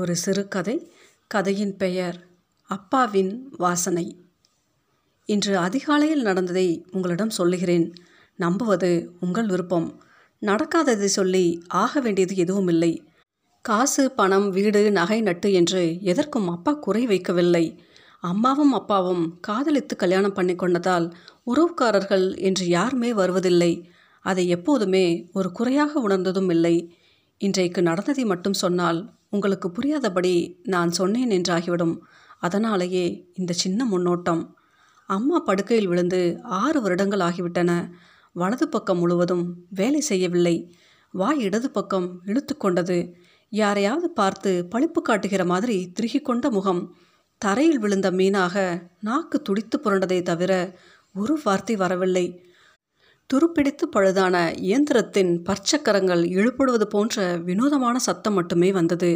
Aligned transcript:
ஒரு 0.00 0.16
சிறுகதை 0.16 0.74
கதையின் 1.26 1.76
பெயர் 1.76 2.16
அப்பாவின் 2.70 3.32
வாசனை. 3.58 4.04
இன்று 5.28 5.56
அதிகாலையில் 5.58 6.22
நடந்ததை 6.22 6.84
உங்களிடம் 6.90 7.30
சொல்லுகிறேன். 7.30 7.92
நம்புவது 8.36 8.90
உங்கள் 9.20 9.46
விருப்பம். 9.46 9.88
நடக்காததை 10.42 11.04
சொல்லி 11.04 11.62
ஆக 11.68 12.00
வேண்டியது 12.00 12.36
எதுவும் 12.36 12.68
இல்லை. 12.68 12.92
காசு 13.64 14.10
பணம் 14.10 14.48
வீடு 14.50 14.90
நகை 14.90 15.20
நட்டு 15.20 15.52
என்று 15.52 15.82
எதற்கும் 16.02 16.48
அப்பா 16.48 16.72
குறை 16.72 17.06
வைக்கவில்லை. 17.06 17.78
அம்மாவும் 18.20 18.72
அப்பாவும் 18.72 19.24
காதலித்து 19.40 19.96
கல்யாணம் 19.96 20.32
பண்ணி 20.32 20.54
கொண்டதால் 20.54 21.12
உறவுக்காரர்கள் 21.46 22.38
என்று 22.38 22.66
யாருமே 22.66 23.12
வருவதில்லை. 23.12 23.72
அதை 24.20 24.48
எப்போதுமே 24.48 25.06
ஒரு 25.32 25.52
குறையாக 25.52 26.00
உணர்ந்ததும் 26.00 26.50
இல்லை. 26.50 26.94
இன்றைக்கு 27.38 27.82
நடந்ததை 27.82 28.24
மட்டும் 28.24 28.52
சொன்னால் 28.52 29.00
உங்களுக்கு 29.30 29.70
புரியாதபடி 29.70 30.60
நான் 30.62 30.90
சொன்னேன் 30.90 31.30
என்றாகிவிடும். 31.30 31.98
அதனாலேயே 32.38 33.30
இந்த 33.34 33.52
சின்ன 33.52 33.84
முன்னோட்டம். 33.84 34.48
அம்மா 35.06 35.38
படுக்கையில் 35.38 35.88
விழுந்து 35.88 36.38
ஆறு 36.42 36.80
வருடங்கள் 36.82 37.20
ஆகிவிட்டன. 37.20 37.90
வலது 38.32 38.68
பக்கம் 38.68 38.98
முழுவதும் 38.98 39.54
வேலை 39.70 40.00
செய்யவில்லை. 40.00 40.74
வாய் 41.12 41.38
இடது 41.38 41.70
பக்கம் 41.70 42.20
இழுத்து 42.24 42.56
கொண்டது. 42.56 43.14
யாரையாவது 43.48 44.10
பார்த்து 44.10 44.68
பழிப்பு 44.70 45.00
காட்டுகிற 45.02 45.44
மாதிரி 45.44 45.92
திருகி 45.92 46.20
கொண்ட 46.20 46.50
முகம். 46.50 46.96
தரையில் 47.38 47.78
விழுந்த 47.78 48.10
மீனாக 48.10 48.82
நாக்கு 49.00 49.42
துடித்து 49.42 49.80
புரண்டதை 49.84 50.22
தவிர 50.22 50.78
ஒரு 51.14 51.38
வார்த்தை 51.44 51.76
வரவில்லை. 51.76 52.26
துருப்பிடித்து 53.30 53.84
பழுதான 53.96 54.36
இயந்திரத்தின் 54.60 55.32
பற்சக்கரங்கள் 55.48 56.22
இழுபடுவது 56.30 56.82
போன்ற 56.82 57.16
வினோதமான 57.38 57.96
சத்தம் 57.98 58.34
மட்டுமே 58.34 58.70
வந்தது. 58.72 59.10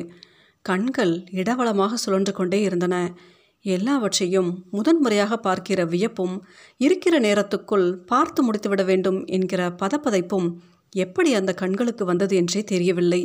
கண்கள் 0.64 1.14
இடவளமாக 1.30 1.94
சுழன்று 1.94 2.32
கொண்டே 2.32 2.60
இருந்தன. 2.60 2.96
எல்லாவற்றையும் 3.64 4.50
முதன்முறையாக 4.70 5.36
பார்க்கிற 5.36 5.80
வியப்பும் 5.84 6.36
இருக்கிற 6.80 7.18
நேரத்துக்குள் 7.18 7.86
பார்த்து 8.04 8.40
முடித்துவிட 8.46 8.84
வேண்டும் 8.84 9.18
என்கிற 9.26 9.62
பதப்பதைப்பும் 9.82 10.48
எப்படி 10.92 11.30
அந்த 11.34 11.52
கண்களுக்கு 11.54 12.04
வந்தது 12.04 12.36
என்றே 12.36 12.62
தெரியவில்லை. 12.64 13.22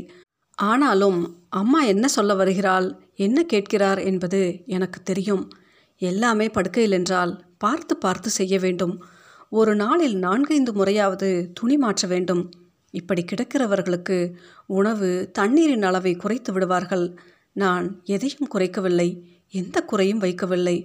ஆனாலும் 0.57 1.19
அம்மா 1.49 1.81
என்ன 1.83 2.05
சொல்ல 2.07 2.33
வருகிறாள் 2.33 2.87
என்ன 3.15 3.43
கேட்கிறார் 3.43 3.99
என்பது 3.99 4.41
எனக்கு 4.65 4.99
தெரியும். 5.03 5.43
எல்லாமே 6.01 6.47
படுக்கையில் 6.49 6.91
என்றால் 6.91 7.33
பார்த்து 7.57 7.93
பார்த்து 7.97 8.29
செய்ய 8.29 8.55
வேண்டும். 8.59 8.95
ஒரு 9.51 9.75
நாளில் 9.75 10.15
நான்கைந்து 10.17 10.71
முறையாவது 10.73 11.29
துணி 11.53 11.77
மாற்ற 11.77 12.07
வேண்டும். 12.07 12.43
இப்படி 12.93 13.25
கிடக்கிறவர்களுக்கு 13.31 14.17
உணவு 14.65 15.09
தண்ணீரின் 15.31 15.83
அளவை 15.83 16.15
குறைத்து 16.15 16.51
விடுவார்கள். 16.53 17.05
நான் 17.53 18.01
எதையும் 18.05 18.51
குறைக்கவில்லை 18.53 19.09
எந்த 19.49 19.77
குறையும் 19.81 20.21
வைக்கவில்லை. 20.21 20.77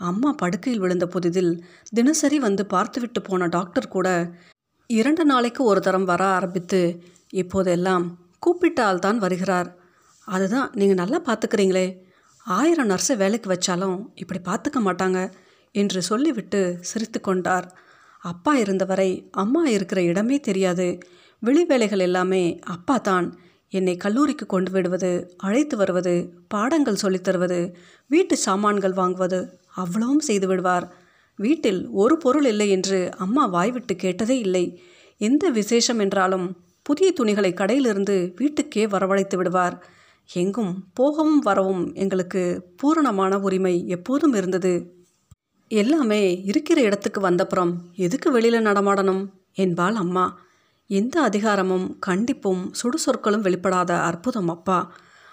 அம்மா 0.00 0.32
படுக்கையில் 0.32 0.80
விழுந்த 0.80 1.06
புதிதில் 1.06 1.52
தினசரி 1.94 2.38
வந்து 2.38 2.66
பார்த்துவிட்டு 2.66 3.20
போன 3.22 3.46
டாக்டர் 3.46 3.88
கூட 3.88 4.08
இரண்டு 4.90 5.24
நாளைக்கு 5.24 5.64
ஒரு 5.64 5.80
தரம் 5.80 6.04
வர 6.04 6.22
ஆரம்பித்து 6.24 6.80
இப்போதெல்லாம் 7.32 8.04
கூப்பிட்டால் 8.38 8.98
தான் 8.98 9.18
வருகிறார். 9.18 9.68
அதுதான் 10.28 10.70
நீங்கள் 10.74 11.00
நல்லா 11.02 11.18
பார்த்துக்கிறீங்களே. 11.28 11.88
ஆயிரம் 12.46 12.90
நர்ஸை 12.90 13.16
வேலைக்கு 13.16 13.48
வச்சாலும் 13.54 13.98
இப்படி 14.14 14.40
பார்த்துக்க 14.48 14.78
மாட்டாங்க 14.88 15.20
என்று 15.74 16.02
சொல்லிவிட்டு 16.02 16.60
சிரித்து 16.80 17.20
கொண்டார். 17.20 17.66
அப்பா 18.30 18.52
இருந்தவரை 18.56 19.10
அம்மா 19.32 19.62
இருக்கிற 19.66 20.02
இடமே 20.02 20.36
தெரியாது. 20.40 20.86
வெளி 21.42 21.64
வேலைகள் 21.64 21.98
எல்லாமே 21.98 22.42
அப்பா 22.66 22.96
தான். 22.98 23.28
என்னை 23.72 23.94
கல்லூரிக்கு 23.96 24.46
கொண்டு 24.46 24.70
விடுவது 24.70 25.10
அழைத்து 25.36 25.76
வருவது 25.76 26.14
பாடங்கள் 26.48 27.02
சொல்லித் 27.02 27.24
தருவது 27.24 27.60
வீட்டு 28.08 28.36
சாமான்கள் 28.36 28.92
வாங்குவது 28.92 29.40
அவ்வளவும் 29.74 30.20
செய்து 30.20 30.46
விடுவார். 30.46 30.86
வீட்டில் 31.38 31.80
ஒரு 31.92 32.14
பொருள் 32.16 32.44
இல்லை 32.44 32.68
என்று 32.70 32.98
அம்மா 33.16 33.46
வாய்விட்டு 33.46 33.96
கேட்டதே 33.96 34.38
இல்லை. 34.38 34.64
எந்த 35.20 35.44
விசேஷம் 35.50 35.98
என்றாலும் 35.98 36.46
புதிய 36.82 37.08
துணிகளை 37.12 37.50
கடையிலிருந்து 37.52 38.16
வீட்டுக்கே 38.36 38.86
வரவழைத்து 38.86 39.36
விடுவார். 39.36 39.76
எங்கும் 40.32 40.72
போகவும் 40.94 41.38
வரவும் 41.38 41.84
எங்களுக்கு 41.94 42.42
பூரணமான 42.76 43.38
உரிமை 43.38 43.74
எப்போதும் 43.86 44.34
இருந்தது. 44.34 44.72
எல்லாமே 45.68 46.42
இருக்கிற 46.42 46.80
இடத்துக்கு 46.80 47.20
வந்தப்புறம் 47.20 47.72
எதுக்கு 47.96 48.30
வெளியில் 48.30 48.64
நடமாடணும்? 48.64 49.28
என்பாள் 49.54 49.94
அம்மா. 49.94 50.38
எந்த 50.86 51.20
அதிகாரமும் 51.20 51.98
கண்டிப்பும் 52.06 52.70
சுடுசொற்களும் 52.82 53.42
வெளிப்படாத 53.42 53.90
அற்புதம் 53.90 54.48
அப்பா. 54.48 54.92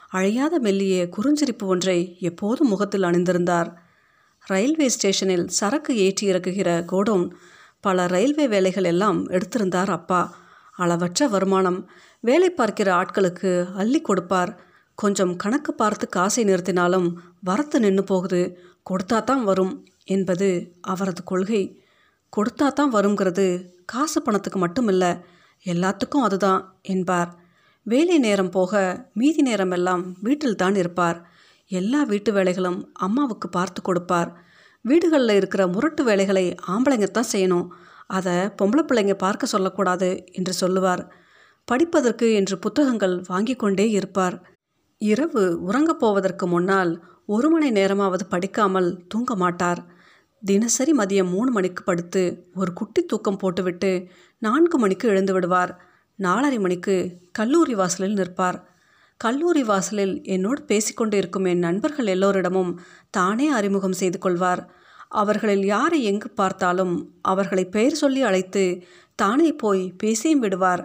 அழியாத 0.10 0.60
மெல்லிய 0.60 1.10
குறுஞ்சிரிப்பு 1.18 1.64
ஒன்றை 1.64 2.18
எப்போதும் 2.20 2.68
முகத்தில் 2.68 3.02
அணிந்திருந்தார். 3.02 3.74
ரயில்வே 4.42 4.90
ஸ்டேஷனில் 4.90 5.48
சரக்கு 5.48 5.98
ஏற்றி 5.98 6.28
இறக்குகிற 6.28 6.86
கோடவுன் 6.92 7.32
பல 7.80 8.08
ரயில்வே 8.08 8.48
வேலைகள் 8.48 8.84
எல்லாம் 8.84 9.30
எடுத்திருந்தார் 9.30 9.90
அப்பா. 9.90 10.36
அளவற்ற 10.72 11.28
வருமானம். 11.28 11.90
வேலை 12.20 12.50
பார்க்கிற 12.50 12.94
ஆட்களுக்கு 12.94 13.74
அள்ளி 13.74 14.02
கொடுப்பார். 14.02 14.60
கொஞ்சம் 14.96 15.36
கணக்கு 15.36 15.74
பார்த்து 15.74 16.10
காசை 16.10 16.44
நிறுத்தினாலும் 16.44 17.14
வரத்து 17.42 17.80
நின்று 17.80 18.04
போகுது. 18.04 18.58
கொடுத்தா 18.90 19.24
தான் 19.24 19.44
வரும். 19.44 19.88
என்பது 20.08 20.48
அவரது 20.82 21.24
கொள்கை. 21.24 21.64
கொடுத்தா 22.34 22.68
தான் 22.74 22.94
வருங்கிறது 22.94 23.46
காசு 23.86 24.22
பணத்துக்கு 24.22 24.60
மட்டும் 24.60 24.88
இல்லை 24.88 25.12
எல்லாத்துக்கும் 25.66 26.26
அதுதான் 26.28 26.62
என்பார். 26.82 27.32
வேலை 27.84 28.18
நேரம் 28.18 28.50
போக 28.50 29.04
மீதி 29.14 29.42
நேரமெல்லாம் 29.42 30.04
வீட்டில் 30.22 30.56
தான் 30.56 30.76
இருப்பார். 30.76 31.18
எல்லா 31.72 32.04
வீட்டு 32.04 32.32
வேலைகளும் 32.32 32.80
அம்மாவுக்கு 32.94 33.50
பார்த்து 33.50 33.82
கொடுப்பார். 33.82 34.32
வீடுகளில் 34.82 35.36
இருக்கிற 35.36 35.68
முரட்டு 35.68 36.04
வேலைகளை 36.04 36.46
ஆம்பளைங்க 36.68 37.08
தான் 37.12 37.32
செய்யணும். 37.32 37.68
அதை 38.08 38.36
பொம்பளை 38.60 38.84
பிள்ளைங்க 38.86 39.14
பார்க்க 39.14 39.46
சொல்லக்கூடாது 39.46 40.10
என்று 40.32 40.54
சொல்லுவார். 40.54 41.04
படிப்பதற்கு 41.68 42.34
என்று 42.34 42.56
புத்தகங்கள் 42.60 43.16
வாங்கி 43.28 43.56
கொண்டே 43.56 43.90
இருப்பார். 43.90 44.36
இரவு 45.02 45.44
உறங்கப் 45.68 46.00
போவதற்கு 46.00 46.48
முன்னால் 46.48 46.92
ஒரு 47.26 47.50
மணி 47.50 47.70
நேரமாவது 47.72 48.26
படிக்காமல் 48.26 48.90
தூங்க 49.08 49.36
மாட்டார். 49.36 49.82
தினசரி 50.44 50.92
மதியம் 50.92 51.30
மூணு 51.30 51.52
மணிக்கு 51.52 51.82
படுத்து 51.84 52.22
ஒரு 52.56 52.72
குட்டி 52.74 53.02
தூக்கம் 53.06 53.38
போட்டுவிட்டு 53.38 53.90
நான்கு 54.42 54.78
மணிக்கு 54.80 55.06
எழுந்து 55.10 55.34
விடுவார். 55.34 55.72
நாலரை 56.20 56.60
மணிக்கு 56.60 56.96
கல்லூரி 57.32 57.76
வாசலில் 57.76 58.14
நிற்பார். 58.14 58.58
கல்லூரி 59.22 59.64
வாசலில் 59.64 60.14
என்னோடு 60.26 60.62
பேசிக்கொண்டு 60.62 61.18
இருக்கும் 61.18 61.46
என் 61.46 61.60
நண்பர்கள் 61.60 62.06
எல்லோரிடமும் 62.06 62.72
தானே 63.10 63.48
அறிமுகம் 63.50 63.98
செய்து 64.02 64.20
கொள்வார். 64.20 64.62
அவர்களில் 65.14 65.66
யாரை 65.66 66.00
எங்கு 66.04 66.30
பார்த்தாலும் 66.30 66.94
அவர்களை 67.22 67.66
பெயர் 67.66 68.00
சொல்லி 68.04 68.22
அழைத்து 68.22 68.66
தானே 69.16 69.50
போய் 69.54 69.84
பேசியும் 69.98 70.40
விடுவார். 70.40 70.84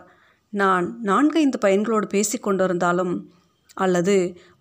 நான் 0.52 0.86
நான்கைந்து 1.02 1.58
பையன்களோடு 1.64 2.06
பேசி 2.08 2.38
கொண்டிருந்தாலும் 2.38 3.14
அல்லது 3.76 4.16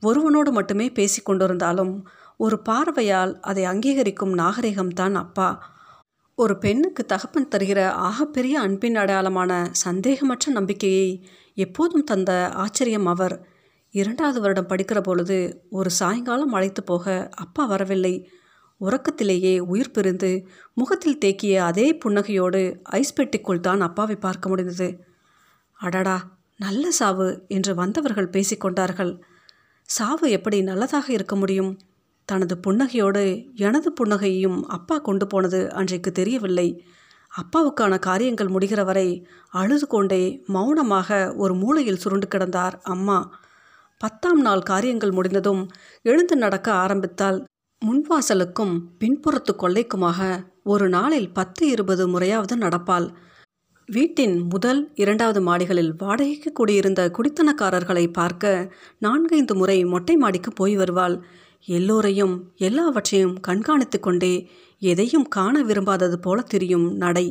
ஒருவனோடு 0.06 0.52
மட்டுமே 0.52 0.88
பேசி 0.92 1.20
கொண்டிருந்தாலும் 1.22 1.94
ஒரு 2.40 2.60
பார்வையால் 2.60 3.40
அதை 3.40 3.66
அங்கீகரிக்கும் 3.66 4.34
நாகரிகம்தான் 4.38 5.14
அப்பா. 5.14 5.48
ஒரு 6.36 6.58
பெண்ணுக்கு 6.58 7.06
தகப்பன் 7.06 7.48
தருகிற 7.48 7.88
ஆகப்பெரிய 7.88 8.54
அன்பின் 8.60 8.96
அடையாளமான 8.96 9.52
சந்தேகமற்ற 9.86 10.48
நம்பிக்கையை 10.48 11.10
எப்போதும் 11.54 12.04
தந்த 12.04 12.50
ஆச்சரியம் 12.54 13.06
அவர். 13.06 13.36
இரண்டாவது 13.92 14.40
வருடம் 14.40 14.68
படிக்கிற 14.68 15.02
பொழுது 15.02 15.66
ஒரு 15.70 15.90
சாயங்காலம் 15.90 16.54
அழைத்து 16.54 16.84
போக 16.84 17.30
அப்பா 17.36 17.66
வரவில்லை. 17.66 18.30
உறக்கத்திலேயே 18.82 19.60
உயிர் 19.60 19.92
பிரிந்து 19.92 20.32
முகத்தில் 20.74 21.22
தேக்கிய 21.26 21.58
அதே 21.58 21.98
புன்னகையோடு 22.06 22.62
ஐஸ் 22.84 23.16
பெட்டிக்குள் 23.22 23.60
தான் 23.60 23.82
அப்பாவை 23.82 24.16
பார்க்க 24.16 24.50
முடிந்தது. 24.50 24.90
அடடா 25.80 26.18
நல்ல 26.58 26.92
சாவு 26.92 27.46
என்று 27.48 27.76
வந்தவர்கள் 27.76 28.30
பேசிக்கொண்டார்கள் 28.30 29.14
சாவு 29.90 30.30
எப்படி 30.30 30.62
நல்லதாக 30.62 31.14
இருக்க 31.14 31.36
முடியும்? 31.36 31.72
தனது 32.32 32.56
புன்னகையோடு 32.66 33.24
எனது 33.66 33.90
புன்னகையையும் 34.00 34.60
அப்பா 34.68 34.96
கொண்டு 34.98 35.26
போனது 35.28 35.60
அன்றைக்கு 35.72 36.12
தெரியவில்லை. 36.12 36.68
அப்பாவுக்கான 37.32 37.94
காரியங்கள் 38.00 38.54
முடிகிற 38.54 38.82
வரை 38.86 39.08
அழுது 39.54 39.88
கொண்டே 39.88 40.24
மௌனமாக 40.48 41.20
ஒரு 41.36 41.54
மூலையில் 41.54 42.02
சுருண்டு 42.04 42.28
கிடந்தார் 42.28 42.76
அம்மா. 42.94 43.20
பத்தாம் 44.02 44.42
நாள் 44.42 44.64
காரியங்கள் 44.64 45.16
முடிந்ததும் 45.18 45.64
எழுந்து 46.06 46.36
நடக்க 46.36 46.68
ஆரம்பித்தால் 46.84 47.40
முன்வாசலுக்கும் 47.82 48.76
பின்புறத்து 49.02 49.54
கொள்ளைக்குமாக 49.56 50.20
ஒரு 50.64 50.86
நாளில் 50.90 51.30
பத்து 51.34 51.64
இருபது 51.68 52.06
முறையாவது 52.08 52.56
நடப்பாள். 52.58 53.08
வீட்டின் 53.90 54.36
முதல் 54.48 54.82
இரண்டாவது 54.96 55.40
மாடிகளில் 55.42 55.94
வாடகைக்கு 55.98 56.50
கூடியிருந்த 56.52 57.02
குடித்தனக்காரர்களை 57.16 58.06
பார்க்க 58.14 58.74
நான்கைந்து 59.00 59.54
முறை 59.56 59.78
மொட்டை 59.86 60.16
மாடிக்கு 60.16 60.52
போய் 60.52 60.76
வருவாள். 60.76 61.16
எல்லோரையும் 61.68 62.52
எல்லாவற்றையும் 62.58 63.40
கண்காணித்து 63.48 64.00
கொண்டே 64.00 64.50
எதையும் 64.80 65.28
காண 65.28 65.64
விரும்பாதது 65.64 66.16
போல 66.16 66.42
திரியும் 66.42 66.96
நடை. 66.96 67.26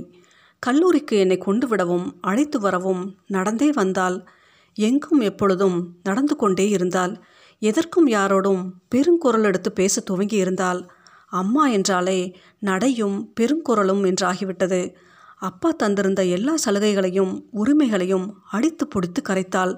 கல்லூரிக்கு 0.59 1.19
என்னை 1.19 1.39
கொண்டு 1.39 1.67
விடவும் 1.69 2.19
அழைத்து 2.21 2.61
வரவும் 2.61 3.17
நடந்தே 3.27 3.73
வந்தால் 3.73 4.29
எங்கும் 4.75 5.21
எப்பொழுதும் 5.21 5.97
நடந்து 6.03 6.37
கொண்டே 6.37 6.69
இருந்தால் 6.69 7.15
எதற்கும் 7.63 8.09
யாரோடும் 8.09 8.63
பெருங்குரல் 8.95 9.43
எடுத்து 9.43 9.73
பேச 9.73 10.01
துவங்கி 10.01 10.37
இருந்தால் 10.37 10.81
அம்மா 11.27 11.69
என்றாலே 11.69 12.21
நடையும் 12.59 13.33
பெருங்குரலும் 13.41 14.03
என்றாகிவிட்டது. 14.11 14.95
அப்பா 15.39 15.71
தந்திருந்த 15.83 16.31
எல்லா 16.31 16.55
சலுகைகளையும் 16.65 17.35
உரிமைகளையும் 17.53 18.27
அடித்து 18.51 18.87
பிடித்து 18.87 19.23
கரைத்தாள் 19.23 19.75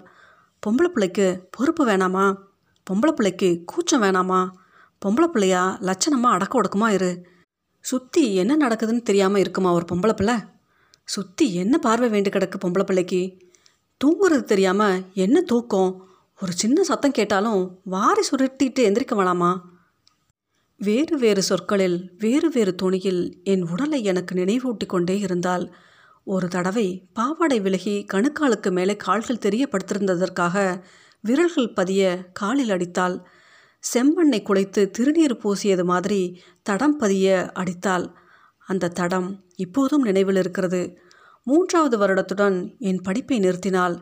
பொம்பளை 0.62 0.88
பிள்ளைக்கு 0.88 1.48
பொறுப்பு 1.50 1.86
வேணாமா? 1.86 2.26
பொம்பளை 2.90 3.10
பிள்ளைக்கு 3.10 3.62
கூச்சம் 3.64 4.02
வேணாமா? 4.02 4.38
பொம்பளை 5.02 5.26
பிள்ளையா 5.26 5.78
லட்சணமாக 5.80 6.36
அடக்க 6.36 6.60
ஒடுக்கமா 6.60 6.88
இரு. 6.88 7.10
சுற்றி 7.84 8.34
என்ன 8.34 8.68
நடக்குதுன்னு 8.68 9.02
தெரியாமல் 9.02 9.40
இருக்குமா 9.40 9.72
ஒரு 9.72 9.84
பொம்பளை 9.92 10.12
பிள்ளை? 10.12 10.34
சுற்றி 11.04 11.54
என்ன 11.54 11.78
பார்வை 11.78 12.08
வேண்டு 12.08 12.30
கிடக்கு 12.30 12.56
பொம்பளை 12.64 12.82
பிள்ளைக்கு? 12.82 13.38
தூங்குறது 14.04 14.42
தெரியாமல் 14.42 15.02
என்ன 15.14 15.40
தூக்கம்? 15.40 16.08
ஒரு 16.40 16.52
சின்ன 16.52 16.82
சத்தம் 16.82 17.10
கேட்டாலும் 17.10 17.80
வாரி 17.84 18.22
சுருட்டிட்டு 18.30 18.80
எந்திரிக்க 18.88 19.14
வேணாமா? 19.16 19.60
வேறு 20.76 21.18
வேறு 21.18 21.42
சொற்களில் 21.42 22.12
வேறு 22.18 22.50
வேறு 22.50 22.74
துணியில் 22.74 23.40
என் 23.44 23.62
உடலை 23.68 24.04
எனக்கு 24.04 24.34
நினைவூட்டி 24.34 24.86
கொண்டே 24.86 25.18
இருந்தால் 25.18 25.74
ஒரு 26.24 26.48
தடவை 26.48 27.08
பாவாடை 27.12 27.60
விலகி 27.60 28.04
கணுக்காலுக்கு 28.12 28.70
மேலே 28.70 28.96
கால்கள் 28.96 29.44
தெரியப்படுத்திருந்ததற்காக 29.46 30.56
விரல்கள் 31.20 31.72
பதிய 31.72 32.30
காலில் 32.32 32.70
அடித்தாள். 32.70 33.16
செம்மண்ணை 33.94 34.40
குலைத்து 34.42 34.90
திருநீர் 34.98 35.34
பூசியது 35.42 35.84
மாதிரி 35.84 36.42
தடம் 36.62 36.96
பதிய 36.96 37.50
அடித்தாள். 37.52 38.06
அந்த 38.58 38.88
தடம் 38.88 39.28
இப்போதும் 39.56 40.02
நினைவில் 40.02 40.36
இருக்கிறது. 40.36 40.96
மூன்றாவது 41.42 41.96
வருடத்துடன் 41.98 42.78
என் 42.78 43.00
படிப்பை 43.00 43.38
நிறுத்தினாள். 43.40 43.96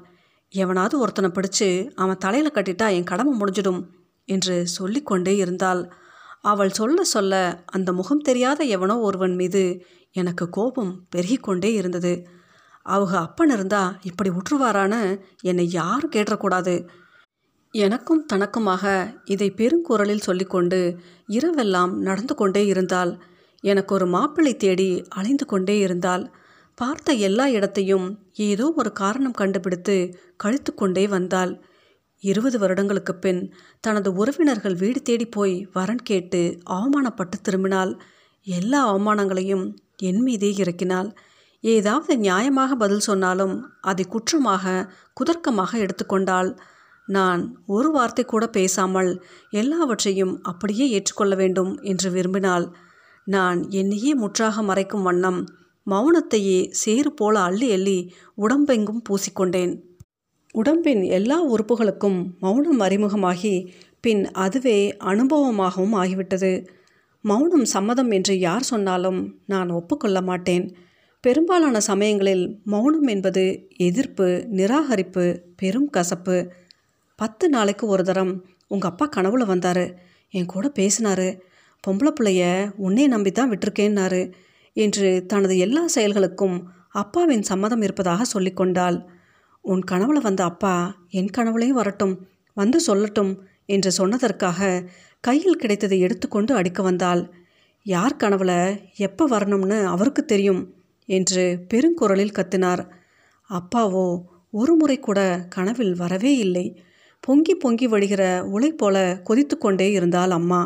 எவனாவது 0.48 0.98
ஒருத்தனை 0.98 1.30
பிடிச்சு 1.30 1.90
அவன் 1.94 2.18
தலையில் 2.18 2.54
கட்டிட்டா 2.54 2.86
என் 2.90 3.04
கடமை 3.04 3.32
முடிஞ்சிடும் 3.40 3.80
என்று 4.24 4.66
சொல்லிக்கொண்டே 4.66 5.36
இருந்தாள். 5.36 5.92
அவள் 6.40 6.70
சொல்ல 6.70 7.04
சொல்ல 7.04 7.62
அந்த 7.66 7.92
முகம் 7.92 8.18
தெரியாத 8.18 8.64
எவனோ 8.64 8.98
ஒருவன் 8.98 9.34
மீது 9.34 9.62
எனக்கு 10.12 10.48
கோபம் 10.48 10.92
பெருகிக்கொண்டே 11.16 11.72
இருந்தது. 11.72 12.26
அவங்க 12.82 13.18
அப்பன் 13.18 13.50
இருந்தா 13.50 13.98
இப்படி 14.02 14.30
உற்றுவாரான்னு 14.30 15.00
என்னை 15.42 15.70
யாரும் 15.70 16.14
கேட்டக்கூடாது 16.14 16.74
எனக்கும் 17.74 18.26
தனக்குமாக 18.32 18.84
இதை 19.24 19.48
பெருங்குரலில் 19.50 20.26
சொல்லிக்கொண்டு 20.26 20.78
இரவெல்லாம் 21.28 21.92
நடந்து 21.98 22.34
கொண்டே 22.34 22.62
இருந்தால் 22.66 23.12
எனக்கு 23.64 23.92
ஒரு 23.94 24.06
மாப்பிள்ளை 24.06 24.56
தேடி 24.56 24.90
அலைந்து 25.08 25.44
கொண்டே 25.44 25.76
இருந்தால் 25.78 26.24
பார்த்த 26.78 27.12
எல்லா 27.12 27.46
இடத்தையும் 27.48 28.06
ஏதோ 28.42 28.66
ஒரு 28.76 28.92
காரணம் 28.92 29.32
கண்டுபிடித்து 29.32 29.96
கழித்து 30.36 30.74
கொண்டே 30.74 31.04
வந்தாள். 31.08 31.52
இருபது 32.22 32.56
வருடங்களுக்கு 32.58 33.14
பின் 33.14 33.40
தனது 33.80 34.08
உறவினர்கள் 34.12 34.76
வீடு 34.76 35.00
தேடி 35.02 35.26
போய் 35.26 35.56
வரன் 35.72 36.02
கேட்டு 36.02 36.40
அவமானப்பட்டு 36.64 37.36
திரும்பினாள். 37.42 37.92
எல்லா 38.46 38.80
அவமானங்களையும் 38.92 39.66
என் 40.00 40.22
மீதே 40.22 40.50
இறக்கினாள். 40.56 41.10
ஏதாவது 41.64 42.12
நியாயமாக 42.16 42.72
பதில் 42.74 43.06
சொன்னாலும் 43.08 43.54
அதை 43.80 44.04
குற்றமாக 44.08 44.86
குதர்க்கமாக 45.20 45.72
எடுத்துக்கொண்டாள் 45.78 46.50
நான் 47.08 47.42
ஒரு 47.66 47.90
வார்த்தை 47.90 48.24
கூட 48.24 48.44
பேசாமல் 48.48 49.10
எல்லாவற்றையும் 49.50 50.34
அப்படியே 50.42 50.86
ஏற்றுக்கொள்ள 50.90 51.34
வேண்டும் 51.34 51.72
என்று 51.82 52.10
விரும்பினாள் 52.10 52.66
நான் 53.26 53.60
என்னையே 53.70 54.12
முற்றாக 54.14 54.62
மறைக்கும் 54.62 55.02
வண்ணம் 55.02 55.40
மௌனத்தையே 55.86 56.58
சேறு 56.72 57.10
போல 57.12 57.34
அள்ளி 57.40 57.68
அள்ளி 57.72 57.98
உடம்பெங்கும் 58.34 59.02
பூசிக்கொண்டேன். 59.08 59.72
உடம்பின் 60.54 61.02
எல்லா 61.02 61.38
உறுப்புகளுக்கும் 61.44 62.18
மௌனம் 62.40 62.80
அறிமுகமாகி 62.80 63.54
பின் 64.00 64.22
அதுவே 64.36 64.78
அனுபவமாகவும் 65.04 65.94
ஆகிவிட்டது. 65.94 66.52
மௌனம் 67.24 67.64
சம்மதம் 67.64 68.10
என்று 68.10 68.34
யார் 68.38 68.62
சொன்னாலும் 68.62 69.20
நான் 69.46 69.70
ஒப்புக்கொள்ள 69.70 70.18
மாட்டேன். 70.20 70.66
பெரும்பாலான 71.24 71.76
சமயங்களில் 71.80 72.44
மௌனம் 72.64 73.06
என்பது 73.06 73.44
எதிர்ப்பு 73.78 74.26
நிராகரிப்பு 74.50 75.24
பெரும் 75.56 75.90
கசப்பு. 75.90 76.36
பத்து 77.18 77.48
நாளைக்கு 77.48 77.86
ஒரு 77.86 78.02
தரம். 78.02 78.32
உங்கள் 78.66 78.90
அப்பா 78.90 79.06
கனவுல 79.16 79.44
வந்தார். 79.44 79.84
என் 80.30 80.46
கூட 80.46 80.66
பேசினாரு. 80.78 81.28
பொம்பளை 81.84 82.10
பிள்ளைய 82.14 82.42
உன்னே 82.76 83.04
நம்பி 83.06 83.30
தான் 83.30 83.50
விட்டிருக்கேன்னாரு 83.50 84.22
என்று 84.76 85.08
தனது 85.26 85.54
எல்லா 85.58 85.82
செயல்களுக்கும் 85.94 86.56
அப்பாவின் 86.92 87.42
சம்மதம் 87.42 87.82
இருப்பதாக 87.82 88.22
சொல்லிக்கொண்டாள் 88.34 88.98
உன் 89.64 89.82
கனவுல 89.90 90.18
வந்த 90.20 90.42
அப்பா 90.44 90.74
என் 91.10 91.34
கனவுலையும் 91.36 91.80
வரட்டும் 91.80 92.14
வந்து 92.52 92.78
சொல்லட்டும் 92.86 93.32
என்று 93.66 93.90
சொன்னதற்காக 93.98 94.60
கையில் 95.24 95.56
கிடைத்ததை 95.56 95.98
எடுத்துக்கொண்டு 96.00 96.52
அடிக்க 96.54 96.82
வந்தாள். 96.82 97.22
யார் 97.86 98.20
கனவுல 98.20 98.52
எப்போ 98.96 99.24
வரணும்னு 99.28 99.78
அவருக்கு 99.84 100.24
தெரியும் 100.24 100.62
என்று 101.08 101.44
பெருங்குரலில் 101.70 102.36
கத்தினார். 102.38 102.82
அப்பாவோ 103.50 104.06
ஒரு 104.50 104.74
முறை 104.74 104.98
கூட 104.98 105.20
கனவில் 105.48 105.94
வரவே 105.94 106.32
இல்லை. 106.36 106.66
பொங்கி 107.24 107.54
பொங்கி 107.54 107.86
வழிகிற 107.88 108.22
உலை 108.48 108.72
போல 108.72 108.96
கொதித்து 109.24 109.58
கொண்டே 109.58 109.90
இருந்தாள் 109.90 110.30
அம்மா. 110.30 110.60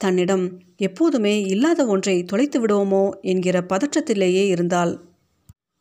தன்னிடம் 0.00 0.44
எப்போதுமே 0.76 1.40
இல்லாத 1.44 1.86
ஒன்றை 1.86 2.24
தொலைத்து 2.24 2.58
விடுவோமோ? 2.60 3.10
என்கிற 3.22 3.56
பதற்றத்திலேயே 3.60 4.44
இருந்தாள். 4.46 4.92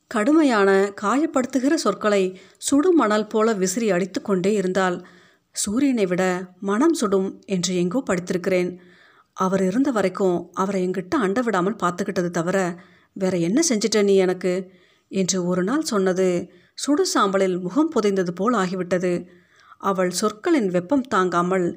கடுமையான 0.08 0.70
காயப்படுத்துகிற 1.02 1.74
சொற்களை 1.74 2.40
சுடும் 2.58 2.96
மணல் 2.96 3.28
போல 3.28 3.54
விசிறி 3.54 3.92
அடித்து 3.92 4.22
கொண்டே 4.22 4.54
இருந்தால் 4.54 4.98
சூரியனை 5.56 6.06
விட 6.06 6.24
மனம் 6.60 6.94
சுடும் 6.94 7.30
என்று 7.46 7.76
எங்கோ 7.76 8.04
படித்திருக்கிறேன். 8.10 8.72
அவர் 9.38 9.64
இருந்த 9.64 9.92
வரைக்கும் 9.92 10.38
அவரை 10.54 10.88
எங்கிட்ட 10.88 11.16
அண்ட 11.16 11.42
விடாமல் 11.42 11.82
பார்த்துக்கிட்டது 11.84 12.30
தவிர 12.30 12.58
வேற 13.16 13.38
என்ன 13.38 13.60
செஞ்சிட்ட 13.70 14.04
நீ 14.04 14.16
எனக்கு? 14.16 14.54
என்று 15.12 15.46
ஒரு 15.46 15.64
நாள் 15.64 15.82
சொன்னது 15.82 16.28
சுடு 16.74 17.06
சாம்பலில் 17.14 17.62
முகம் 17.62 17.92
புதைந்தது 17.96 18.32
போல் 18.32 18.54
ஆகிவிட்டது. 18.54 19.14
அவள் 19.82 20.12
சொற்களின் 20.12 20.70
வெப்பம் 20.70 21.06
தாங்காமல் 21.08 21.68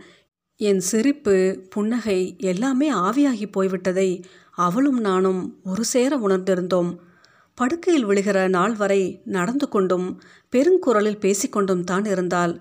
என் 0.60 0.80
சிரிப்பு 0.80 1.34
புன்னகை 1.70 2.20
எல்லாமே 2.50 2.88
ஆவியாகி 2.92 3.46
போய்விட்டதை 3.56 4.10
அவளும் 4.58 5.00
நானும் 5.00 5.40
ஒரு 5.64 5.84
சேர 5.84 6.12
உணர்ந்திருந்தோம். 6.18 6.90
படுக்கையில் 7.58 8.06
விழுகிற 8.06 8.38
நாள் 8.48 8.74
வரை 8.74 9.02
நடந்து 9.36 9.66
கொண்டும் 9.68 10.06
பெருங்குரலில் 10.52 11.22
பேசிக்கொண்டும் 11.24 11.84
தான் 11.84 12.04
இருந்தாள். 12.04 12.54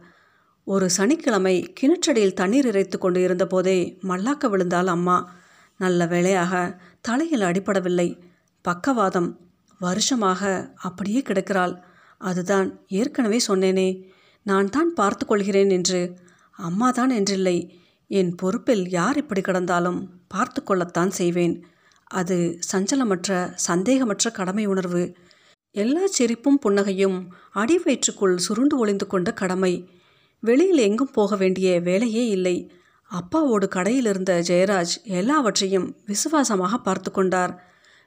ஒரு 0.68 0.88
சனிக்கிழமை 0.90 1.56
கிணற்றடியில் 1.80 2.34
தண்ணீர் 2.34 2.68
இறைத்து 2.68 2.98
கொண்டு 2.98 3.20
இருந்தபோதே 3.28 3.78
மல்லாக்க 4.02 4.50
விழுந்தாள் 4.50 4.88
அம்மா. 4.88 5.18
நல்ல 5.80 6.06
வேளையாக 6.06 6.54
தலையில் 7.02 7.42
அடிபடவில்லை. 7.42 8.10
பக்கவாதம் 8.66 9.30
வருஷமாக 9.82 10.42
அப்படியே 10.82 11.22
கிடக்கிறாள். 11.22 11.76
அதுதான் 12.22 12.68
ஏற்கனவே 13.00 13.40
சொன்னேனே. 13.48 13.90
நான் 14.46 14.70
தான் 14.70 14.94
பார்த்து 14.94 15.26
கொள்கிறேன் 15.26 15.70
என்று. 15.70 16.02
அம்மா 16.58 16.92
தான் 16.92 17.10
என்றில்லை. 17.10 17.58
என் 18.08 18.36
பொறுப்பில் 18.36 18.90
யார் 18.90 19.18
இப்படி 19.18 19.42
கிடந்தாலும் 19.42 20.00
பார்த்து 20.28 20.64
கொள்ளத்தான் 20.64 21.10
செய்வேன். 21.10 21.56
அது 22.12 22.60
சஞ்சலமற்ற 22.72 23.56
சந்தேகமற்ற 23.68 24.32
கடமை 24.32 24.66
உணர்வு. 24.66 25.04
எல்லா 25.76 26.06
சிரிப்பும் 26.08 26.60
புன்னகையும் 26.66 27.18
அடி 27.52 27.78
வயிற்றுக்குள் 27.78 28.36
சுருண்டு 28.38 28.78
ஒளிந்து 28.78 29.08
கொண்ட 29.08 29.30
கடமை. 29.34 29.74
வெளியில் 30.40 30.78
எங்கும் 30.78 31.12
போக 31.12 31.36
வேண்டிய 31.36 31.68
வேலையே 31.80 32.28
இல்லை. 32.28 32.72
அப்பாவோடு 33.12 33.68
கடையில் 33.68 34.06
இருந்த 34.06 34.34
ஜெயராஜ் 34.48 34.94
எல்லாவற்றையும் 35.04 35.88
விசுவாசமாக 36.06 36.78
பார்த்து 36.78 37.12
கொண்டார். 37.12 37.54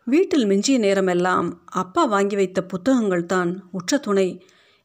வீட்டில் 0.05 0.47
மிஞ்சிய 0.47 0.79
நேரமெல்லாம் 0.79 1.49
அப்பா 1.67 2.05
வாங்கி 2.05 2.37
வைத்த 2.37 2.63
புத்தகங்கள் 2.63 3.27
தான் 3.27 3.51
உற்ற 3.71 3.99
துணை. 3.99 4.29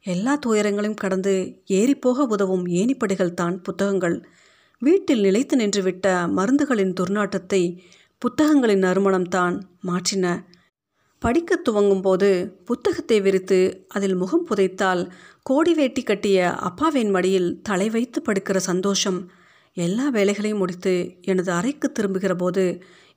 எல்லா 0.05 0.34
துயரங்களையும் 0.36 1.01
கடந்து 1.03 1.34
ஏறிப்போக 1.70 2.25
உதவும் 2.27 2.65
ஏணிப்படிகள் 2.79 3.34
தான் 3.34 3.62
புத்தகங்கள். 3.62 4.15
வீட்டில் 4.81 5.22
நிலைத்து 5.22 5.55
நின்றுவிட்ட 5.58 6.08
மருந்துகளின் 6.27 6.93
துர்நாட்டத்தை 7.00 7.62
புத்தகங்களின் 8.22 8.84
நறுமணம்தான் 8.84 9.55
மாற்றின. 9.88 10.25
படிக்க 11.22 11.55
துவங்கும் 11.58 12.01
போது 12.01 12.29
புத்தகத்தை 12.65 13.17
விரித்து 13.22 13.60
அதில் 13.88 14.15
முகம் 14.15 14.46
புதைத்தால் 14.50 15.01
கோடி 15.41 15.74
வேட்டி 15.74 16.03
கட்டிய 16.03 16.38
அப்பாவின் 16.60 17.12
மடியில் 17.12 17.50
தலை 17.62 17.88
வைத்து 17.89 18.20
படுக்கிற 18.22 18.58
சந்தோஷம் 18.58 19.20
எல்லா 19.77 20.05
வேலைகளையும் 20.10 20.58
முடித்து 20.58 20.93
எனது 21.22 21.51
அறைக்கு 21.51 21.88
திரும்புகிற 21.91 22.34
போது 22.36 22.63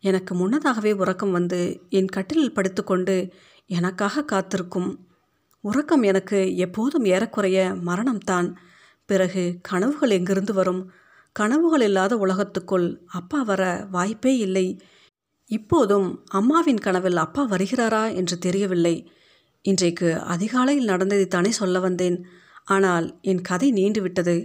எனக்கு 0.04 0.34
முன்னதாகவே 0.34 0.92
உறக்கம் 0.92 1.30
வந்து 1.30 1.60
என் 1.88 2.06
கட்டிலில் 2.06 2.52
படுத்துக்கொண்டு 2.52 3.16
எனக்காக 3.70 4.24
காத்திருக்கும். 4.24 4.90
உறக்கம் 5.64 6.02
எனக்கு 6.02 6.56
எப்போதும் 6.56 7.04
ஏறக்குறைய 7.04 7.58
மரணம்தான். 7.86 8.48
பிறகு 9.06 9.58
கனவுகள் 9.62 10.10
எங்கிருந்து 10.10 10.52
வரும்? 10.54 10.82
கனவுகள் 11.32 11.80
இல்லாத 11.80 12.16
உலகத்துக்குள் 12.16 12.86
அப்பா 13.06 13.42
வர 13.42 13.62
வாய்ப்பே 13.90 14.36
இல்லை. 14.36 14.66
இப்போதும் 15.50 16.24
அம்மாவின் 16.30 16.78
கனவில் 16.78 17.16
அப்பா 17.16 17.42
வருகிறாரா 17.48 18.14
என்று 18.14 18.38
தெரியவில்லை. 18.38 18.94
இன்றைக்கு 19.62 20.08
அதிகாலையில் 20.18 20.84
நடந்ததை 20.84 21.26
தானே 21.26 21.50
சொல்ல 21.50 21.78
வந்தேன். 21.78 22.18
ஆனால் 22.64 23.18
என் 23.22 23.40
கதை 23.40 23.70
நீண்டு 23.70 24.02
விட்டது 24.02 24.36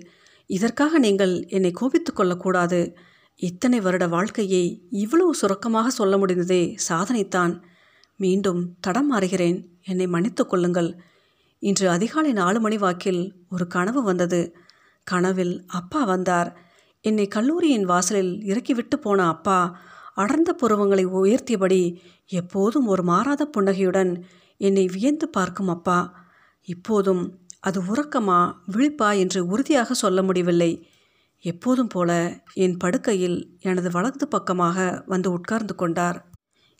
இதற்காக 0.49 0.99
நீங்கள் 0.99 1.33
என்னை 1.47 1.71
கோபித்து 1.71 2.13
கொள்ளக்கூடாது. 2.13 2.95
இத்தனை 3.39 3.79
வருட 3.79 4.07
வாழ்க்கையை 4.07 4.63
இவ்வளவு 4.89 5.33
சுரக்கமாக 5.35 5.89
சொல்ல 5.89 6.17
முடிந்ததே 6.17 6.63
சாதனைத்தான் 6.89 7.53
மீண்டும் 8.19 8.75
தடம் 8.79 9.13
மாறுகிறேன். 9.13 9.65
என்னை 9.83 10.07
மன்னித்து 10.07 10.47
கொள்ளுங்கள். 10.47 10.99
இன்று 11.59 11.89
அதிகாலை 11.89 12.31
நாலு 12.33 12.59
மணி 12.59 12.77
வாக்கில் 12.77 13.45
ஒரு 13.49 13.67
கனவு 13.67 14.03
வந்தது. 14.03 14.55
கனவில் 15.03 15.65
அப்பா 15.67 16.03
வந்தார். 16.03 16.59
என்னை 17.01 17.27
கல்லூரியின் 17.27 17.85
வாசலில் 17.85 18.43
இறக்கிவிட்டு 18.43 18.99
போன 18.99 19.27
அப்பா 19.27 19.79
அடர்ந்த 20.13 20.55
புருவங்களை 20.61 21.05
உயர்த்தியபடி 21.05 21.97
எப்போதும் 22.27 22.87
ஒரு 22.87 23.03
மாறாத 23.03 23.45
புன்னகையுடன் 23.45 24.25
என்னை 24.57 24.85
வியந்து 24.85 25.29
பார்க்கும் 25.29 25.67
அப்பா. 25.67 26.27
இப்போதும் 26.61 27.39
அது 27.59 27.81
உறக்கமா 27.81 28.53
விழிப்பா 28.71 29.17
என்று 29.17 29.45
உறுதியாக 29.45 29.93
சொல்ல 29.93 30.23
முடியவில்லை. 30.23 30.87
எப்போதும் 31.39 31.87
போல 31.87 32.41
என் 32.53 32.77
படுக்கையில் 32.77 33.57
எனது 33.59 33.91
வலது 33.91 34.27
பக்கமாக 34.27 35.03
வந்து 35.05 35.31
உட்கார்ந்து 35.31 35.75
கொண்டார். 35.75 36.28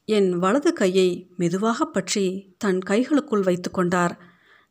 என் 0.10 0.30
வலது 0.38 0.72
கையை 0.74 1.10
மெதுவாக 1.36 1.86
பற்றி 1.86 2.26
தன் 2.58 2.80
கைகளுக்குள் 2.80 3.44
வைத்து 3.44 3.70
கொண்டார். 3.72 4.14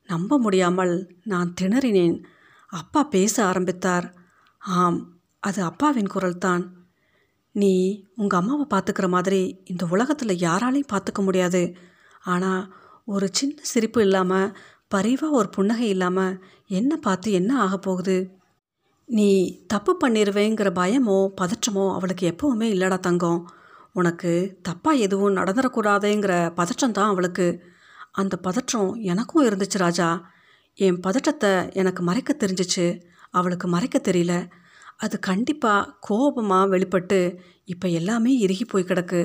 நம்ப 0.09 0.39
முடியாமல் 0.39 0.95
நான் 1.25 1.51
திணறினேன். 1.61 2.17
அப்பா 2.73 3.01
பேச 3.05 3.35
ஆரம்பித்தார். 3.45 4.07
ஆம் 4.63 4.99
அது 5.43 5.61
அப்பாவின் 5.63 6.13
குரல்தான். 6.15 6.65
நீ 7.55 7.75
உங்கள் 8.17 8.41
அம்மாவை 8.41 8.67
பார்த்துக்கிற 8.71 9.07
மாதிரி 9.09 9.43
இந்த 9.65 9.85
உலகத்தில் 9.87 10.43
யாராலையும் 10.47 10.93
பார்த்துக்க 10.93 11.23
முடியாது. 11.23 11.63
ஆனால் 12.25 12.63
ஒரு 13.09 13.27
சின்ன 13.33 13.59
சிரிப்பு 13.63 14.01
இல்லாமல் 14.03 14.53
பரிவாக 14.89 15.37
ஒரு 15.37 15.49
புன்னகை 15.49 15.89
இல்லாமல் 15.89 16.39
என்ன 16.71 16.93
பார்த்து 16.97 17.29
என்ன 17.33 17.53
ஆக 17.61 17.75
போகுது? 17.79 18.19
நீ 19.09 19.31
தப்பு 19.67 19.93
பண்ணிடுவேங்கிற 20.03 20.69
பயமோ 20.81 21.19
பதற்றமோ 21.41 21.85
அவளுக்கு 21.95 22.25
எப்பவுமே 22.33 22.67
இல்லடா 22.75 22.99
தங்கம். 23.01 23.41
உனக்கு 23.99 24.33
தப்பாக 24.69 25.03
எதுவும் 25.07 25.37
நடந்துடக்கூடாதுங்கிற 25.37 26.35
பதற்றம் 26.55 26.97
தான் 26.99 27.11
அவளுக்கு. 27.13 27.47
அந்த 28.13 28.35
பதற்றம் 28.37 28.91
எனக்கும் 29.13 29.47
இருந்துச்சு 29.47 29.79
ராஜா. 29.79 30.09
என் 30.79 31.01
பதற்றத்தை 31.01 31.53
எனக்கு 31.73 32.03
மறைக்க 32.03 32.37
தெரிஞ்சிச்சு. 32.45 32.87
அவளுக்கு 33.31 33.67
மறைக்க 33.69 33.97
தெரியல. 34.09 34.35
அது 34.97 35.17
கண்டிப்பாக 35.19 35.91
கோபமாக 36.01 36.71
வெளிப்பட்டு 36.75 37.21
இப்போ 37.65 37.87
எல்லாமே 37.99 38.33
இறுகி 38.39 38.65
போய் 38.65 38.89
கிடக்கு. 38.89 39.23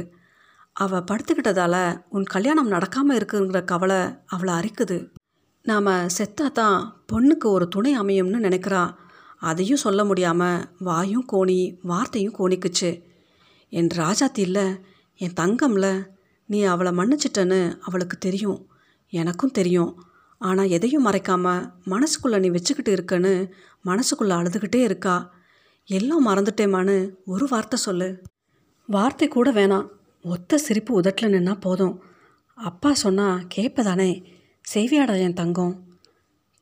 அவள் 0.76 1.08
படுத்துக்கிட்டதால 1.10 1.76
உன் 2.10 2.28
கல்யாணம் 2.36 2.72
நடக்காமல் 2.72 3.18
இருக்குங்கிற 3.20 3.60
கவலை 3.72 4.02
அவளை 4.26 4.54
அரிக்குது. 4.60 4.98
நாம் 5.66 5.92
செத்தா 6.18 6.48
தான் 6.52 6.80
பொண்ணுக்கு 7.12 7.48
ஒரு 7.56 7.66
துணை 7.68 7.92
அமையும்னு 8.00 8.40
நினைக்கிறா. 8.48 8.84
அதையும் 9.42 9.84
சொல்ல 9.86 10.02
முடியாமல் 10.06 10.64
வாயும் 10.80 11.26
கோணி 11.34 11.60
வார்த்தையும் 11.82 12.38
கோணிக்குச்சு. 12.40 12.92
என் 13.78 13.90
ராஜாத்தி 13.96 14.44
இல்லை 14.48 14.66
என் 15.16 15.38
தங்கம்ல 15.40 15.88
நீ 16.46 16.64
அவளை 16.64 16.92
மன்னிச்சிட்டன்னு 16.92 17.60
அவளுக்கு 17.82 18.18
தெரியும். 18.18 18.60
எனக்கும் 19.14 19.52
தெரியும். 19.52 19.92
ஆனால் 20.38 20.68
எதையும் 20.68 21.06
மறைக்காம 21.06 21.72
மனசுக்குள்ளே 21.86 22.40
நீ 22.40 22.50
வச்சுக்கிட்டு 22.50 22.92
இருக்கன்னு 22.96 23.34
மனசுக்குள்ளே 23.86 24.34
அழுதுகிட்டே 24.40 24.82
இருக்கா. 24.82 25.16
எல்லாம் 25.86 26.28
மறந்துட்டேமான்னு 26.28 26.98
ஒரு 27.26 27.48
வார்த்தை 27.50 27.80
சொல்லு. 27.80 28.22
வார்த்தை 28.88 29.28
கூட 29.28 29.52
வேணாம். 29.52 29.88
ஒத்த 30.24 30.58
சிரிப்பு 30.58 30.94
உதட்டில் 30.96 31.34
நின்னா 31.34 31.56
போதும். 31.60 31.96
அப்பா 32.58 32.94
சொன்னால் 32.94 33.44
கேட்பதானே 33.56 34.10
செய்வியாடா 34.66 35.16
என் 35.20 35.34
தங்கம். 35.34 35.74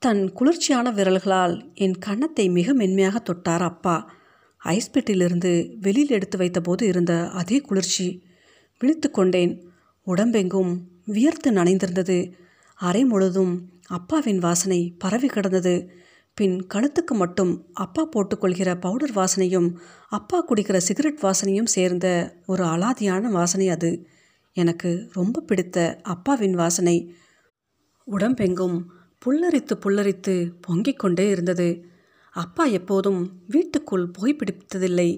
தன் 0.01 0.23
குளிர்ச்சியான 0.33 0.91
விரல்களால் 0.91 1.55
என் 1.73 1.97
கன்னத்தை 1.97 2.49
மிக 2.49 2.73
மென்மையாக 2.73 3.17
தொட்டார் 3.19 3.63
அப்பா. 3.63 3.95
ஐஸ்பெட்டிலிருந்து 4.65 5.75
வெளியில் 5.79 6.09
எடுத்து 6.09 6.37
வைத்தபோது 6.37 6.81
இருந்த 6.81 7.29
அதே 7.29 7.59
குளிர்ச்சி. 7.59 8.23
விழித்து 8.79 9.11
கொண்டேன். 9.11 9.69
உடம்பெங்கும் 10.03 10.87
வியர்த்து 11.05 11.51
நனைந்திருந்தது. 11.51 12.33
அறை 12.75 13.03
முழுதும் 13.03 13.69
அப்பாவின் 13.87 14.37
வாசனை 14.37 14.95
பரவி 14.97 15.27
கிடந்தது. 15.27 15.89
பின் 16.33 16.67
கழுத்துக்கு 16.73 17.13
மட்டும் 17.13 17.65
அப்பா 17.73 18.09
போட்டுக்கொள்கிற 18.09 18.75
பவுடர் 18.75 19.11
வாசனையும் 19.11 19.73
அப்பா 20.09 20.45
குடிக்கிற 20.47 20.77
சிகரெட் 20.77 21.19
வாசனையும் 21.21 21.65
சேர்ந்த 21.65 22.35
ஒரு 22.45 22.63
அலாதியான 22.63 23.21
வாசனை 23.21 23.69
அது. 23.69 24.07
எனக்கு 24.53 25.09
ரொம்ப 25.13 25.41
பிடித்த 25.41 25.99
அப்பாவின் 26.03 26.53
வாசனை. 26.53 27.13
உடம்பெங்கும் 28.03 28.91
புல்லரித்து 29.25 29.77
புல்லரித்து 29.85 30.53
பொங்கிக் 30.61 30.99
கொண்டே 30.99 31.29
இருந்தது. 31.29 31.90
அப்பா 32.35 32.65
எப்போதும் 32.65 33.21
வீட்டுக்குள் 33.47 34.11
புகைப்பிடித்ததில்லை. 34.17 35.09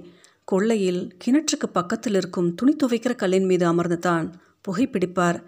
கொள்ளையில் 0.43 1.01
கிணற்றுக்கு 1.23 1.67
பக்கத்தில் 1.71 2.13
இருக்கும் 2.13 2.55
துணி 2.55 2.75
துவைக்கிற 2.75 3.15
கல்லின் 3.15 3.45
மீது 3.45 3.65
அமர்ந்து 3.65 3.99
தான் 3.99 4.25
புகைப்பிடிப்பார். 4.67 5.39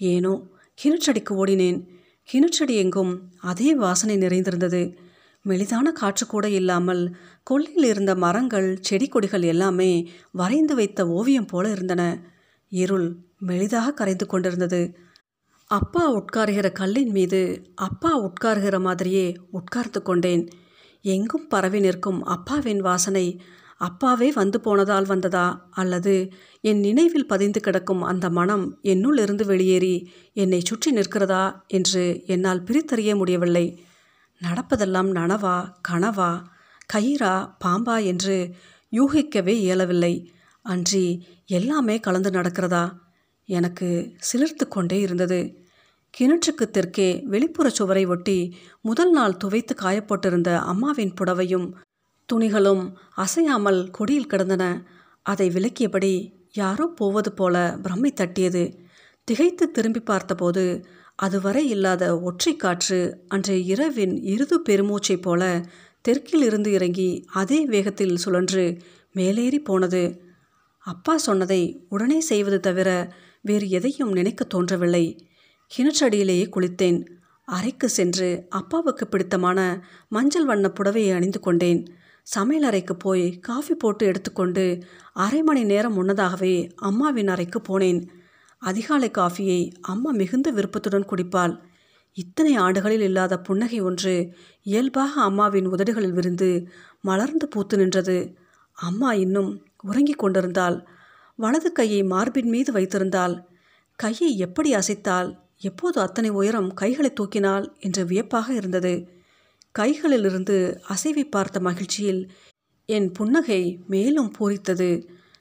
ஏனோ 0.00 0.32
கிணற்றடிக்கு 0.78 1.32
ஓடினேன். 1.32 1.78
கிணற்றடி 2.28 2.74
எங்கும் 2.74 3.12
அதே 3.40 3.74
வாசனை 3.74 4.16
நிறைந்திருந்தது. 4.16 4.82
மெலிதான 5.44 5.92
காற்று 5.92 6.26
கூட 6.26 6.48
இல்லாமல் 6.48 7.14
கொள்ளையில் 7.42 7.84
இருந்த 7.84 8.14
மரங்கள் 8.14 8.78
செடி 8.80 9.08
கொடிகள் 9.08 9.42
எல்லாமே 9.42 10.08
வரைந்து 10.32 10.74
வைத்த 10.74 11.06
ஓவியம் 11.08 11.46
போல 11.46 11.70
இருந்தன. 11.70 12.02
இருள் 12.68 13.08
மெலிதாக 13.46 13.94
கரைந்து 13.94 14.26
கொண்டிருந்தது. 14.26 14.82
அப்பா 15.70 16.04
உட்காருகிற 16.14 16.72
கல்லின் 16.72 17.10
மீது 17.10 17.40
அப்பா 17.74 18.12
உட்காருகிற 18.28 18.80
மாதிரியே 18.80 19.26
உட்கார்ந்து 19.50 20.02
கொண்டேன். 20.02 20.44
எங்கும் 21.02 21.48
பரவி 21.48 21.80
நிற்கும் 21.80 22.24
அப்பாவின் 22.24 22.78
வாசனை 22.78 23.40
அப்பாவே 23.76 24.32
வந்து 24.32 24.60
போனதால் 24.60 25.06
வந்ததா? 25.06 25.66
அல்லது 25.70 26.32
என் 26.60 26.80
நினைவில் 26.80 27.26
பதிந்து 27.26 27.60
கிடக்கும் 27.60 28.02
அந்த 28.02 28.30
மனம் 28.30 28.78
என்னுள் 28.82 29.18
இருந்து 29.18 29.46
வெளியேறி 29.46 30.10
என்னை 30.32 30.60
சுற்றி 30.64 30.92
நிற்கிறதா? 30.92 31.62
என்று 31.66 32.22
என்னால் 32.26 32.62
பிரித்தறிய 32.62 33.16
முடியவில்லை. 33.16 33.84
நடப்பதெல்லாம் 34.42 35.10
நனவா 35.12 35.72
கனவா 35.88 36.42
கயிறா 36.94 37.54
பாம்பா 37.64 38.04
என்று 38.04 38.54
யூகிக்கவே 38.92 39.54
இயலவில்லை. 39.56 40.32
அன்றி 40.62 41.26
எல்லாமே 41.46 42.00
கலந்து 42.00 42.30
நடக்கிறதா? 42.30 42.92
எனக்கு 43.44 44.16
சிலிர்த்து 44.32 44.68
கொண்டே 44.68 45.00
இருந்தது. 45.00 45.61
கிணற்றுக்கு 46.14 46.64
தெற்கே 46.70 47.22
வெளிப்புற 47.24 47.68
சுவரை 47.68 48.04
ஒட்டி 48.06 48.54
முதல் 48.80 49.10
நாள் 49.10 49.36
துவைத்து 49.36 49.74
காயப்பட்டிருந்த 49.74 50.58
அம்மாவின் 50.58 51.14
புடவையும் 51.20 51.72
துணிகளும் 52.28 52.92
அசையாமல் 53.14 53.90
கொடியில் 53.90 54.26
கிடந்தன. 54.26 54.64
அதை 55.22 55.48
விலக்கியபடி 55.48 56.32
யாரோ 56.52 56.86
போவது 56.86 57.32
போல 57.32 57.78
பிரம்மை 57.82 58.12
தட்டியது. 58.12 58.64
திகைத்து 59.24 59.70
திரும்பி 59.70 60.00
பார்த்தபோது 60.00 60.84
அதுவரை 61.14 61.68
இல்லாத 61.68 62.20
ஒற்றை 62.20 62.56
காற்று 62.56 63.24
அன்றைய 63.28 63.74
இரவின் 63.74 64.14
இறுது 64.24 64.56
பெருமூச்சைப் 64.68 65.22
போல 65.22 65.42
தெற்கில் 66.00 66.42
இருந்து 66.42 66.72
இறங்கி 66.72 67.24
அதே 67.32 67.66
வேகத்தில் 67.66 68.16
சுழன்று 68.16 68.78
மேலேறி 69.12 69.60
போனது. 69.60 70.20
அப்பா 70.78 71.16
சொன்னதை 71.16 71.86
உடனே 71.88 72.20
செய்வது 72.20 72.60
தவிர 72.60 73.12
வேறு 73.40 73.68
எதையும் 73.68 74.12
நினைக்க 74.12 74.44
தோன்றவில்லை. 74.44 75.06
கிணற்றடியிலேயே 75.72 76.46
குளித்தேன். 76.56 77.06
அறைக்கு 77.44 77.88
சென்று 77.88 78.46
அப்பாவுக்கு 78.48 79.06
பிடித்தமான 79.06 79.84
மஞ்சள் 80.08 80.44
வண்ண 80.44 80.72
புடவையை 80.74 81.14
அணிந்து 81.14 81.40
கொண்டேன். 81.40 81.80
சமையல் 82.22 82.66
அறைக்கு 82.66 82.96
போய் 82.96 83.38
காஃபி 83.38 83.74
போட்டு 83.74 84.06
எடுத்துக்கொண்டு 84.06 84.82
அரை 85.12 85.42
மணி 85.42 85.64
நேரம் 85.64 85.92
முன்னதாகவே 85.92 86.70
அம்மாவின் 86.76 87.28
அறைக்கு 87.28 87.60
போனேன். 87.60 88.08
அதிகாலை 88.58 89.10
காஃபியை 89.18 89.72
அம்மா 89.80 90.10
மிகுந்த 90.10 90.50
விருப்பத்துடன் 90.50 91.08
குடிப்பாள். 91.08 91.54
இத்தனை 92.12 92.54
ஆண்டுகளில் 92.54 93.00
இல்லாத 93.00 93.38
புன்னகை 93.38 93.80
ஒன்று 93.80 94.32
இயல்பாக 94.62 95.20
அம்மாவின் 95.20 95.66
உதடுகளில் 95.66 96.12
விருந்து 96.12 96.68
மலர்ந்து 97.00 97.48
பூத்து 97.48 97.76
நின்றது. 97.76 98.36
அம்மா 98.72 99.12
இன்னும் 99.12 99.66
உறங்கிக் 99.82 100.18
கொண்டிருந்தாள். 100.18 100.86
வலது 101.36 101.72
கையை 101.72 102.02
மார்பின் 102.02 102.48
மீது 102.48 102.72
வைத்திருந்தாள். 102.72 103.34
கையை 103.98 104.38
எப்படி 104.38 104.74
அசைத்தால் 104.74 105.30
எப்போது 105.62 106.00
அத்தனை 106.00 106.30
உயரம் 106.30 106.70
கைகளை 106.74 107.10
தூக்கினாள் 107.20 107.66
என்று 107.78 108.02
வியப்பாக 108.04 108.48
இருந்தது. 108.54 108.94
கைகளிலிருந்து 109.78 110.56
அசைவை 110.88 111.24
பார்த்த 111.30 111.60
மகிழ்ச்சியில் 111.60 112.22
என் 112.88 113.12
புன்னகை 113.12 113.62
மேலும் 113.86 114.30
பூரித்தது. 114.38 114.90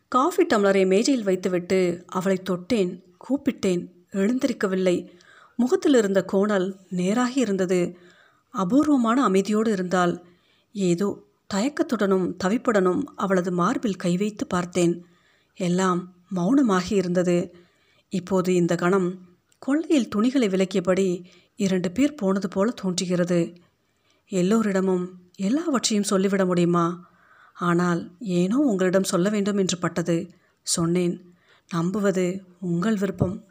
காஃபி 0.08 0.44
டம்ளரை 0.46 0.84
மேஜையில் 0.88 1.24
வைத்துவிட்டு 1.24 1.80
அவளை 2.08 2.38
தொட்டேன் 2.50 2.92
கூப்பிட்டேன் 3.26 3.84
எழுந்திருக்கவில்லை. 4.12 4.98
முகத்தில் 5.56 5.94
இருந்த 5.94 6.20
கோணல் 6.24 6.68
நேராகி 6.90 7.40
இருந்தது. 7.40 7.82
அபூர்வமான 8.54 9.18
அமைதியோடு 9.30 9.68
இருந்தால் 9.68 10.14
ஏதோ 10.76 11.10
தயக்கத்துடனும் 11.54 12.28
தவிப்புடனும் 12.44 13.02
அவளது 13.16 13.52
மார்பில் 13.52 13.96
கை 13.96 14.18
வைத்து 14.18 14.46
பார்த்தேன். 14.48 14.94
எல்லாம் 15.58 16.02
மௌனமாகி 16.36 16.94
இருந்தது. 16.94 17.38
இப்போது 18.14 18.50
இந்த 18.56 18.76
கணம் 18.76 19.10
கொள்ளையில் 19.66 20.08
துணிகளை 20.08 20.48
விலக்கியபடி 20.48 21.26
இரண்டு 21.56 21.92
பேர் 21.92 22.16
போனது 22.16 22.48
போல 22.48 22.72
தோன்றுகிறது. 22.72 23.56
எல்லோரிடமும் 24.28 25.22
எல்லாவற்றையும் 25.36 26.08
சொல்லிவிட 26.08 26.46
முடியுமா? 26.46 27.10
ஆனால் 27.54 28.12
ஏனோ 28.20 28.58
உங்களிடம் 28.58 29.04
சொல்ல 29.04 29.30
வேண்டும் 29.30 29.58
என்று 29.58 29.78
பட்டது. 29.78 30.34
சொன்னேன் 30.62 31.36
நம்புவது 31.70 32.44
உங்கள் 32.60 32.98
விருப்பம். 32.98 33.51